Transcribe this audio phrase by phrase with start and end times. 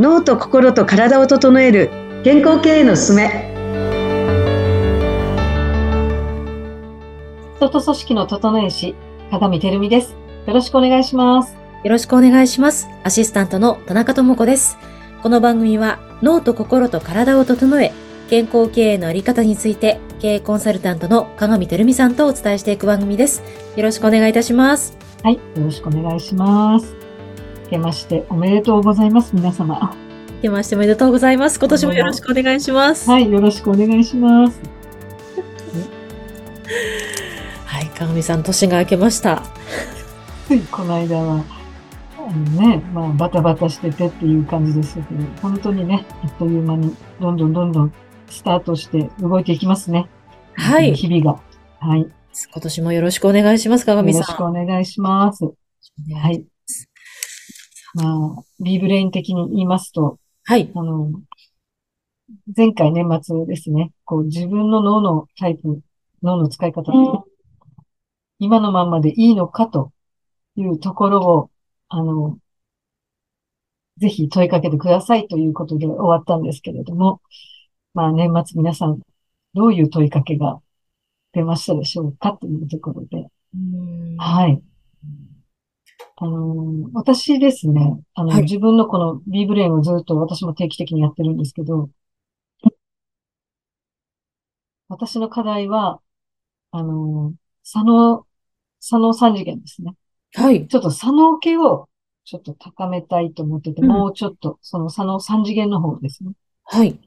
[0.00, 1.90] 脳と心と体を整える
[2.24, 3.52] 健康経営のすすめ。
[7.56, 8.94] 人と組織の整え師
[9.30, 10.16] 鏡照美です。
[10.46, 11.54] よろしくお願いします。
[11.84, 12.88] よろしくお願いします。
[13.04, 14.78] アシスタントの田中智子です。
[15.22, 17.92] この番組は脳と心と体を整え
[18.30, 23.42] 健康経営のあり方について経営コンサルタントの鏡照美さんとお伝えしていく番組です。
[23.76, 24.96] よろしくお願いいたします。
[25.22, 26.99] はいよろしくお願いします
[27.70, 29.94] けましておめでとうございます、皆様。
[30.42, 31.58] けましておめでとうございます。
[31.58, 33.08] 今年もよろしくお願いします。
[33.08, 34.60] はい、よろしくお願いします。
[37.66, 39.42] はい、かがみさん、年が明けました。
[40.48, 41.44] ついこの間は、
[42.18, 42.28] あの
[42.68, 45.06] ね、まあ、バタバタしててっていう感じですけど、
[45.40, 47.92] 本当にね、あっという間に、どんどんどんどん
[48.28, 50.08] スタートして動いていきますね。
[50.54, 50.94] はい。
[50.94, 51.40] 日々が。
[51.78, 52.06] はい。
[52.52, 54.22] 今年もよろしくお願いします、かがみさん。
[54.22, 55.44] よろしくお願いします。
[55.44, 56.44] はい。
[57.94, 60.70] まあ、 B ブレイン的に言いますと、はい。
[60.74, 61.12] あの、
[62.56, 65.80] 前回年末ですね、こう自分の脳のタイプ、
[66.22, 66.92] 脳の使い方、
[68.38, 69.92] 今のまんまでいいのかと
[70.56, 71.50] いうところを、
[71.88, 72.38] あの、
[73.98, 77.20] ぜひ問いかけてくださいということで終わったんですけれども、
[77.94, 79.00] まあ年末皆さん、
[79.54, 80.60] どういう問いかけが
[81.32, 83.28] 出ましたでしょうかというところで、
[84.16, 84.62] はい。
[86.22, 91.88] あの、私ですね、あの、はい、自分のこの B ブレインをずっと私も定期的にやってるんですけど、
[94.88, 96.02] 私の課題は、
[96.72, 97.32] あの、
[97.62, 98.26] 左脳、
[98.80, 99.94] 左脳三次元ですね。
[100.34, 100.68] はい。
[100.68, 101.88] ちょっと左脳系を
[102.24, 106.32] ちょっと高めたいと思ってて、うん、もうちょっと、その左脳三次元の方ですね。
[106.64, 107.00] はい。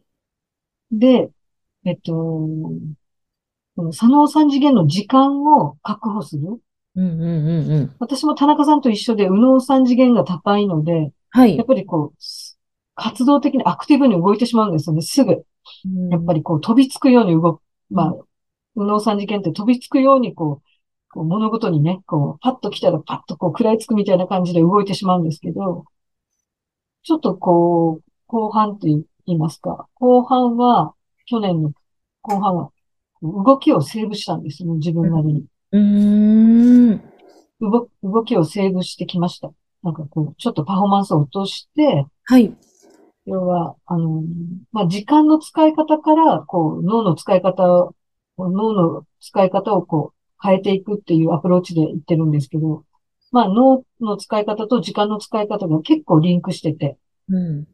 [0.91, 1.30] で、
[1.86, 6.59] えっと、この左脳三次元の時間を確保する。
[6.95, 7.95] うんうんうんうん。
[7.99, 11.58] 私も田中さんと一緒で、右脳三次元が高いので、はい。
[11.58, 12.17] やっぱりこう、
[12.95, 15.45] 活動的にアクティブに動いてしまうんですよね、すぐ。
[16.12, 17.62] やっぱりこう、飛びつくように動く。
[17.90, 18.13] まあ、
[18.75, 20.68] 右脳三次元って飛びつくようにこう、
[21.12, 25.85] こう物事にね、こう、パッと来たらパッとこう、食らいつくみたいな感じで動いてしまうんですけど、
[27.03, 30.94] ちょっとこう、後半って言いますか、後半は、
[31.25, 31.72] 去年の
[32.22, 32.72] 後半は、
[33.22, 35.45] 動きをセーブしたんですね、自分なりに。
[35.72, 36.72] うん。
[37.62, 39.52] 動、動きをセーブしてきました。
[39.84, 42.56] なんかこう、ちょっとパフォーマンスを落として、はい。
[43.25, 44.24] 要は、あの、
[44.72, 47.96] まあ、時間の使い方から、こう、脳の使い方を、
[48.38, 52.84] 脳の使い方をこう、変えていくっていうアプローチで言ってるんですけど、
[53.31, 56.97] まあ、脳の使い方と時間の使い方が結構リンクしてて、
[57.30, 57.68] うん。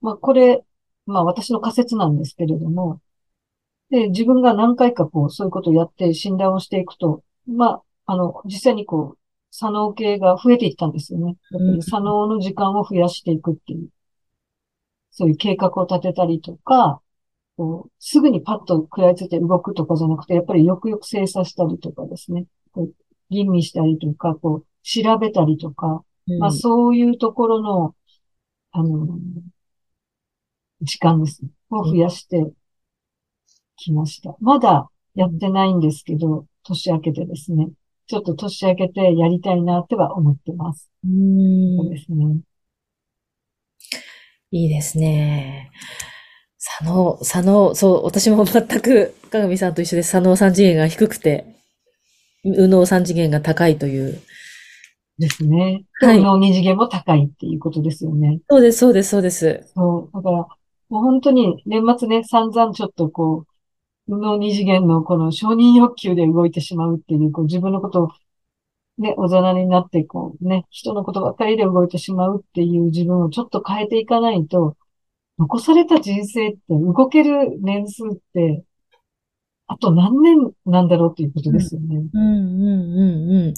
[0.00, 0.64] まあ、これ、
[1.06, 3.00] まあ、私の仮説なんですけれども、
[3.90, 9.18] で、自分が何回かこう、そういうことをやって診断をしていくと、まあ、あの、実際にこう、
[9.50, 11.36] 左脳系が増えていったんですよね。
[11.82, 13.88] 左脳の時間を増やしていくっていう、
[15.10, 17.02] そういう計画を立てたりとか、
[17.58, 22.46] こうすぐにパッと食らいついて動くとかじゃなくて、やっぱりよくよく精査したりとかですね。
[22.72, 22.94] こう
[23.30, 27.94] 吟味したりとか、こう、調べたりとか、うん、まあそういうところの、
[28.70, 29.18] あの、
[30.80, 31.50] 時間ですね。
[31.70, 32.46] を増やして
[33.76, 34.34] きました。
[34.40, 37.68] まだやってないんですけど、年明けてですね。
[38.08, 40.90] ちょっと年明けてやりたいなっては思ってます。
[41.04, 41.76] うん。
[41.76, 42.40] そうですね。
[44.50, 45.70] いいですね。
[46.58, 51.44] 佐野、佐野、そう、私も全く、鏡さんと一緒で佐野三次元が低くて、
[52.44, 54.18] 右脳三次元が高いという。
[55.18, 55.84] ですね。
[56.00, 56.16] はい。
[56.16, 58.40] 右脳二次元も高いっていうことですよね。
[58.48, 59.70] そうです、そうです、そうです。
[59.74, 60.16] そう。
[60.16, 60.36] だから、
[60.88, 63.57] もう本当に年末ね、散々ちょっとこう、
[64.16, 68.08] の二次元のこの承認欲求で動いてしまうっていう、こう自分のことを
[68.98, 74.76] ね、おざなりになって、こうね、人のことばっかりで動いてしまうっていう自分をちょっと変えていかないと、
[75.38, 78.64] 残された人生って動ける年数って、
[79.68, 82.02] あと何年なんだろうっていうことですよね。
[82.12, 83.54] うん、うん、うん、うん。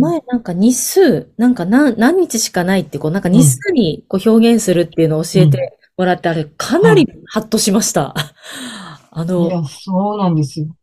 [0.00, 8.14] 前なんか日数、なんか何何日しかないってこう、なんか日数にこう表現するっていうのを教えてもらって、あれかなりハッとしました。
[9.10, 10.74] あの、いや、そうなんですよ。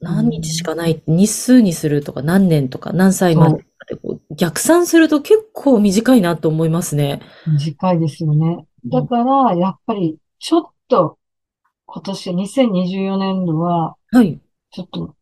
[0.00, 7.20] 何日しかない、日数にするとか何年とか何歳までってこう逆算すると結構短いなと思いますね。
[7.46, 8.66] 短いですよね。
[8.86, 11.18] だから、やっぱり、ちょっと、
[11.86, 14.40] 今年2024年度は、はい。
[14.70, 15.14] ちょっと、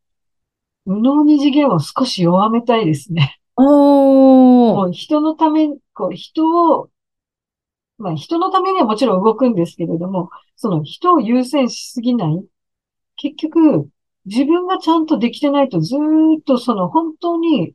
[0.84, 3.38] 無能二次元を少し弱めたいですね。
[3.56, 4.92] おー。
[4.92, 6.44] 人のため、こう、人
[6.76, 6.88] を
[8.02, 12.44] まあ人のためにはもちろん動くんですけれども、その人を優先しすぎない。
[13.16, 13.88] 結局、
[14.26, 17.74] 自分がちゃんとできてないとずーっとその本当に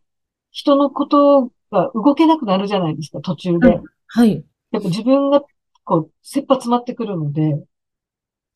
[0.51, 3.79] 人のことが動けなくなるじゃないですか、途中で。
[4.07, 4.43] はい。
[4.71, 5.43] やっぱ自分が、
[5.83, 7.63] こう、切羽詰まってくるので、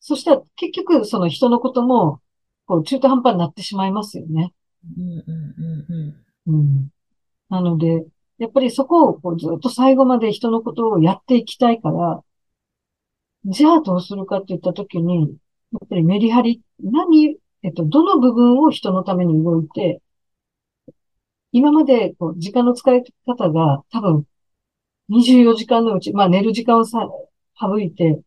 [0.00, 2.20] そしたら結局、その人のことも、
[2.66, 4.52] こう、中途半端になってしまいますよね。
[4.96, 6.88] うんうんうんうん。
[7.48, 8.04] なので、
[8.42, 12.24] やっぱりそこをこうずっと最後まで人のことをやっていきたいから、
[13.44, 15.38] じゃあどうするかって言ったときに、
[15.72, 20.02] やっぱりメリハリ、何、えっと、どの部分を人のために動いて、
[21.52, 24.26] 今までこう時間の使い方が多分
[25.08, 27.08] 24時間のうち、まあ寝る時間をさ、
[27.60, 28.22] 省いて、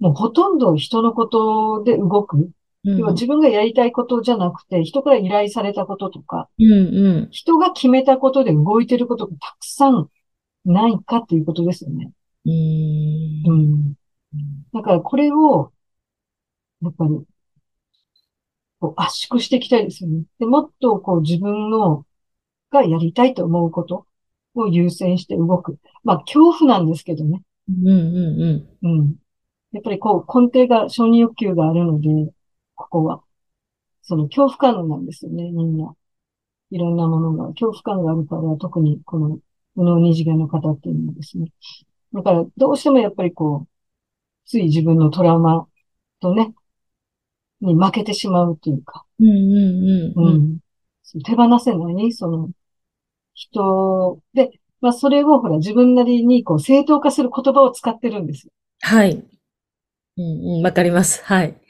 [0.00, 2.50] もうほとんど人のことで動く。
[2.84, 2.98] うん。
[2.98, 7.28] 要は自分がやりたいことじゃなくて、人から依頼されたこととか、うんうん。
[7.30, 10.08] 人が決めたことで動いてることがたくさん
[10.64, 12.10] ないかっていうことですよね。
[12.46, 12.52] うん
[13.52, 13.94] ん。
[14.72, 15.72] だからこれを、
[16.82, 17.10] やっぱり、
[18.80, 20.24] こう圧縮していきたいですよね。
[20.38, 22.04] で、もっとこう自分の
[22.70, 24.06] がやりたいと思うこと
[24.54, 25.78] を優先して動く。
[26.02, 27.42] まあ恐怖なんですけどね。
[27.68, 29.16] うんうんうん。
[29.72, 32.08] やっぱりこう根底が承認欲求があるので、
[32.74, 33.22] ここは。
[34.02, 35.94] その恐怖感なんですよね、みんな。
[36.70, 39.38] いろんなものが、恐怖感があるから、特にこの、
[39.74, 41.46] 無能二次元の方っていうのはですね。
[42.12, 43.68] だから、どうしてもやっぱりこう、
[44.46, 45.66] つい自分のトラウマ
[46.20, 46.54] とね、
[47.60, 49.26] に負けてしまうというか、うん。
[49.26, 50.34] うんうんうん。
[50.34, 50.58] うん。
[51.24, 52.50] 手放せない、その、
[53.34, 58.52] 人で、まあそれをほら自分なりにこう正当化する言葉を使ってるんですよ。
[58.80, 59.24] はい。
[60.16, 60.62] うんうん。
[60.62, 61.22] わかります。
[61.24, 61.60] はい。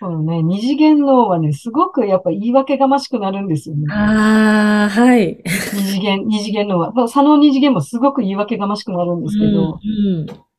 [0.00, 3.84] このね、二次元脳はね、すごくやっぱ言い訳がましくなるんですよね。
[3.92, 5.42] ああ、はい。
[5.44, 6.92] 二次元、二次元脳は。
[6.92, 10.50] まあ左脳二次元もすごく言い訳がましくなるんですけど、うん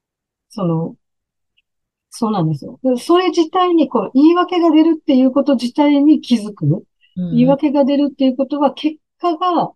[0.49, 0.95] その、
[2.11, 2.79] そうなんですよ。
[2.83, 6.65] でそれ自体に、こう、言い訳が出るっていうこと自体に気づく。
[6.65, 7.31] うん。
[7.31, 9.71] 言い訳が出るっていうことは、結果が、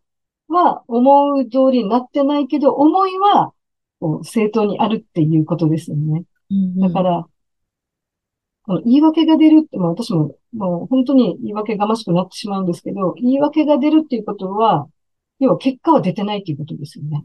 [0.47, 3.53] は思う通りになってないけど、思いは、
[3.99, 6.23] こう、正当にあるっていうことですよね。
[6.51, 7.27] うんだから、
[8.65, 14.87] この言い訳が出るって、もう私も、もう本当に言い訳がましくなってしまうんですけど、言い訳が出るっていうことは、
[15.39, 17.23] 要は結果は出てないっていうことですよね。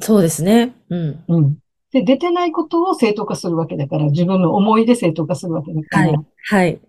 [0.00, 0.74] そうですね。
[0.90, 1.24] うん。
[1.28, 1.58] うん。
[1.92, 6.16] で、出てないことを正当化するわけだから、自分の思いで正当化するわけだから、はい。
[6.48, 6.80] はい。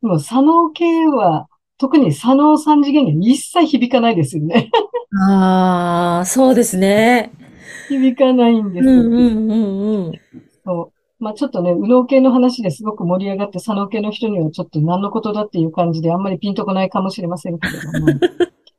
[0.00, 1.46] もう左脳系は、
[1.78, 4.70] 特に左脳三次元には一切響かないですよね。
[5.30, 7.30] ああ、そうですね。
[7.88, 8.92] 響かないんですよ。
[8.92, 10.12] うんうんうんうん。
[10.64, 10.95] そう。
[11.26, 18.06] まあちょっとね、右脳系の話ですごく盛り上がって、左脳系の人にはちょっと何のことだっていう感じであんまりピンとこないかもしれませんけれども。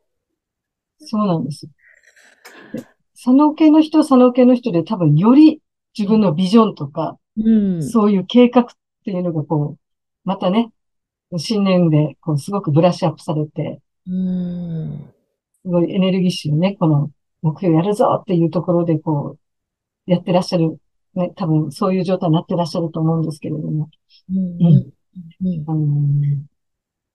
[1.00, 1.68] そうなんです
[3.16, 5.62] 左脳系の人は左脳系の人で多分より
[5.98, 7.84] 自分のビジョンとか、うん。
[7.84, 8.66] そういう計画っ
[9.04, 9.80] ていうのがこう、
[10.24, 10.72] またね、
[11.36, 15.14] 新年でこうすごくブラッシュアップされて、うん。
[15.64, 17.12] すごいエネルギッシュにね、この
[17.42, 20.80] 目標やるぞっていうところでこう、やってらっしゃる、
[21.18, 23.90] ね、多分そういう状態になってらっしゃると思うんですけれども、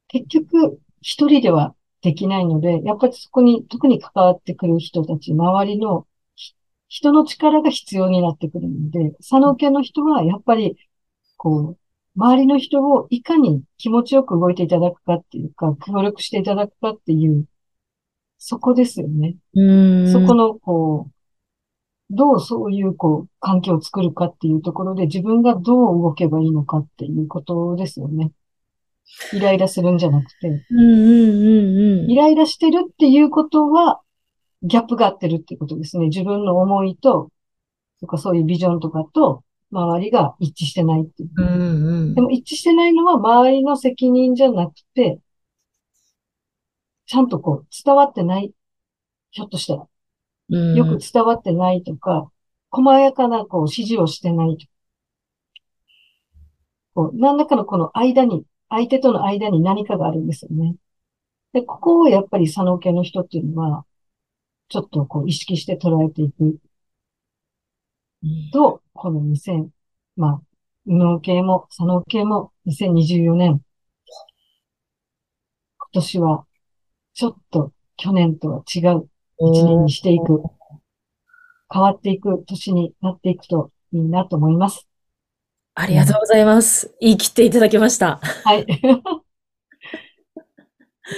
[0.09, 6.55] 結局、一人ではできないので、やっぱりそこに特に関わってくる人たち、周りのひ
[6.89, 10.77] 人の力が必要になってくるので、左脳系の人はやっぱり、
[11.37, 11.79] こう、
[12.17, 17.47] 周りの人をいかに気持ちよく動いていただくかっていうか、協力していただくかっていう、
[18.39, 19.37] そこですよね。
[19.55, 20.13] うん。
[20.13, 21.13] そこの、こう、
[22.13, 28.33] どうそういう、こう、環境を作るかっていうところで、自分がどう動けばいいのかっていうことですよね。
[29.33, 32.11] イライラするんじゃなくて、うんうんうんうん。
[32.11, 34.01] イライラしてるっていうことは、
[34.63, 36.07] ギャップが合ってるっていうことですね。
[36.07, 37.31] 自分の思いと、
[38.01, 41.31] とかそういうビジョンとかと、周りが一致してないっていう。
[41.37, 42.21] うんうんで。
[42.21, 45.19] も一致してないのは周りの責任じゃなくて、
[47.07, 48.53] ちゃんとこう、伝わってない。
[49.31, 49.89] ひょっとしたら。
[50.53, 52.31] よく伝わってないとか、
[52.71, 54.73] 細やかなこう指示をしてないとか。
[56.95, 60.77] こう、何らかのこの間に、相手との間に何かがあるんですよね。
[61.53, 63.85] で、ここをやっぱり左脳系の人っていうのは、
[64.69, 66.59] ちょっとこう意識して捉えていく
[68.53, 69.69] と、この2000、
[70.17, 70.43] まあ、
[70.87, 73.61] 右脳系も左脳系も2024年、
[75.79, 76.47] 今年は
[77.15, 80.43] ちょっと去年とは違う一年にしていく、
[81.73, 84.87] 変わっていく年になっていくといいなと思います。
[85.75, 86.95] ありがとうございます。
[87.01, 88.21] 言い切っていただきました。
[88.45, 88.67] はい。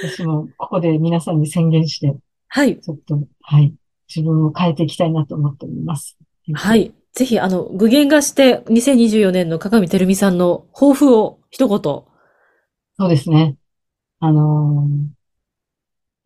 [0.02, 2.16] 私もここで皆さんに宣言して、
[2.48, 2.80] はい。
[2.80, 3.74] ちょっと、はい、
[4.14, 6.16] 自分を変えていきたいなと思っております。
[6.52, 6.94] はい。
[7.12, 11.78] ぜひ、あの、具現化して、2024年の鏡てるみさんの抱負を一言。
[11.80, 12.04] そ
[13.06, 13.56] うですね。
[14.20, 15.23] あのー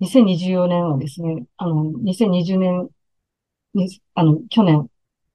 [0.01, 2.91] 2024年はですね、あの、2020年
[4.15, 4.89] あの、去年、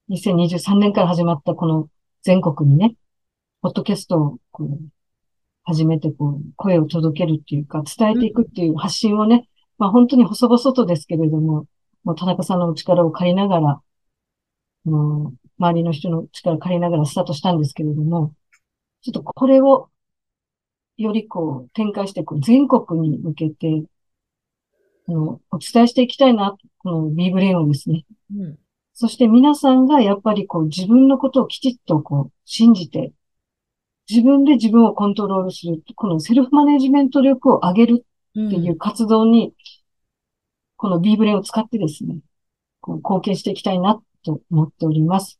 [0.09, 1.89] 2023年から始まったこの
[2.23, 2.95] 全国にね、
[3.61, 4.79] ポッドキャストをこう
[5.63, 11.67] 初めてこう、声を届けるっていうか、伝えていくっていう発信をね、まあ本当に細々とですけれども、
[12.03, 13.81] もう田中さんのお力を借りながら、
[14.85, 18.33] もう周りの人の力を借りながらスタートしたんですけれども、
[19.01, 19.89] ちょっとこれを
[20.97, 23.83] よりこう展開してこう全国に向けて、
[25.07, 28.05] あの、お伝えしていきたいな、この B ブレインをですね。
[28.35, 28.59] うん、
[28.93, 33.13] そして皆さんがやっぱりこう自分のことをきちっとこう信じて、
[34.09, 35.81] 自分で自分をコントロールする。
[35.95, 39.53] このセルフマネジメント力を上げるっていう活動に、うん、
[40.77, 42.19] この B ブレインを使ってですね、
[42.81, 45.39] こう貢献していきたいなと思っております。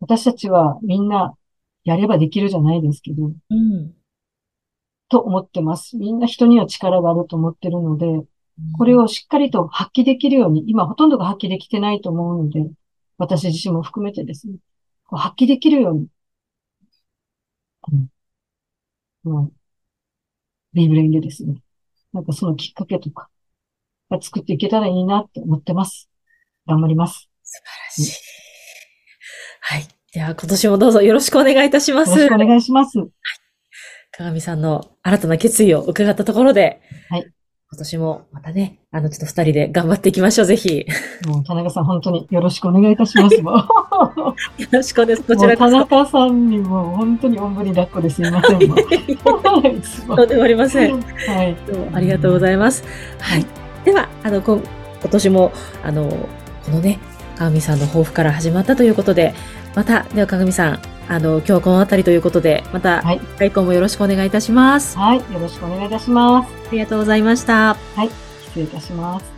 [0.00, 1.34] 私たちはみんな
[1.84, 3.94] やればできるじゃないですけど、うん、
[5.08, 5.96] と思ってます。
[5.96, 8.06] みんな人には力があると思ってるので、
[8.76, 12.70] これをしっかりと発揮できるように、今ほとんどが発揮できてないと思うので、
[13.18, 14.54] 私自身も含めてですね、
[15.10, 16.06] 発揮できるように、
[19.24, 19.52] うん、もう、
[20.72, 21.54] B ブレインでですね、
[22.12, 23.28] なんかそのきっかけとか、
[24.20, 26.08] 作っていけたらいいなって思ってます。
[26.66, 27.28] 頑張ります。
[27.42, 27.60] 素
[27.96, 28.22] 晴らしい。
[29.60, 29.88] はい。
[30.12, 32.10] では、今年もどうぞよろしくお願いいたします。
[32.10, 32.98] よろしくお願いします。
[32.98, 33.08] はい。
[34.12, 36.80] 鏡さんの新たな決意を伺ったところで、
[37.10, 37.32] はい。
[37.74, 40.86] 今年もまたね、あの、ちょっと二人で頑張っていきましょう、ぜひ。
[41.26, 43.34] もう、田中さん、本当によろしくお願いいたします。
[43.42, 43.66] よ
[44.70, 45.34] ろしくお願いします。
[45.34, 48.60] こちら田中さんにも本当におんぶに抱っこですいません。
[48.62, 51.00] とんでもありません。
[51.00, 51.56] はい。
[51.66, 52.84] どうもありがとうございます。
[53.18, 53.46] はい。
[53.84, 54.62] では、あの、今
[55.10, 55.50] 年も、
[55.82, 57.00] あの、このね、
[57.36, 59.34] 鏡さんの抱負から始まったということで、
[59.74, 64.96] また、では鏡さん、あの、今日この辺りということで、また、はい、来今もよろしくお願いいたします。
[64.96, 66.48] はい、よろしくお願いいたします。
[66.68, 67.74] ありがとうございました。
[67.74, 68.10] はい、
[68.46, 69.33] 失礼いたします。